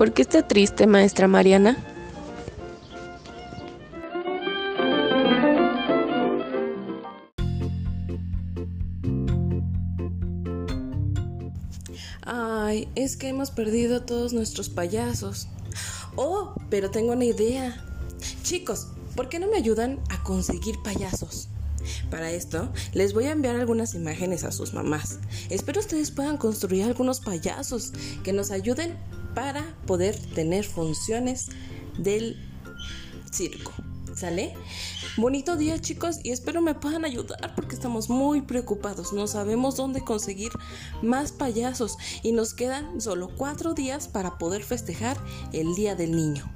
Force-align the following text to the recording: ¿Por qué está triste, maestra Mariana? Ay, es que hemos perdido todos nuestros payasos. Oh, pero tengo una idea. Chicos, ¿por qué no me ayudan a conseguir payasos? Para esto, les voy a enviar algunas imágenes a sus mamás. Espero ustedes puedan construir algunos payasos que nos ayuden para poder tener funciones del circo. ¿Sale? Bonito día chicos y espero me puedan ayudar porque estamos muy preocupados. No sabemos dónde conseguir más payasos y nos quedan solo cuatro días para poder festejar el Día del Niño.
¿Por 0.00 0.14
qué 0.14 0.22
está 0.22 0.48
triste, 0.48 0.86
maestra 0.86 1.28
Mariana? 1.28 1.76
Ay, 12.22 12.88
es 12.94 13.18
que 13.18 13.28
hemos 13.28 13.50
perdido 13.50 14.00
todos 14.00 14.32
nuestros 14.32 14.70
payasos. 14.70 15.48
Oh, 16.16 16.54
pero 16.70 16.90
tengo 16.90 17.12
una 17.12 17.26
idea. 17.26 17.84
Chicos, 18.42 18.86
¿por 19.14 19.28
qué 19.28 19.38
no 19.38 19.48
me 19.48 19.58
ayudan 19.58 20.00
a 20.08 20.22
conseguir 20.22 20.76
payasos? 20.82 21.48
Para 22.10 22.30
esto, 22.30 22.72
les 22.94 23.12
voy 23.12 23.24
a 23.24 23.32
enviar 23.32 23.56
algunas 23.56 23.94
imágenes 23.94 24.44
a 24.44 24.52
sus 24.52 24.72
mamás. 24.72 25.18
Espero 25.50 25.78
ustedes 25.78 26.10
puedan 26.10 26.38
construir 26.38 26.84
algunos 26.84 27.20
payasos 27.20 27.92
que 28.24 28.32
nos 28.32 28.50
ayuden 28.50 28.96
para 29.34 29.64
poder 29.86 30.16
tener 30.34 30.64
funciones 30.64 31.48
del 31.98 32.36
circo. 33.30 33.72
¿Sale? 34.14 34.54
Bonito 35.16 35.56
día 35.56 35.80
chicos 35.80 36.18
y 36.22 36.30
espero 36.30 36.60
me 36.60 36.74
puedan 36.74 37.04
ayudar 37.04 37.54
porque 37.54 37.74
estamos 37.74 38.10
muy 38.10 38.42
preocupados. 38.42 39.12
No 39.12 39.26
sabemos 39.26 39.76
dónde 39.76 40.02
conseguir 40.02 40.50
más 41.02 41.32
payasos 41.32 41.96
y 42.22 42.32
nos 42.32 42.52
quedan 42.52 43.00
solo 43.00 43.30
cuatro 43.36 43.72
días 43.72 44.08
para 44.08 44.36
poder 44.36 44.62
festejar 44.62 45.16
el 45.52 45.74
Día 45.74 45.94
del 45.94 46.14
Niño. 46.14 46.50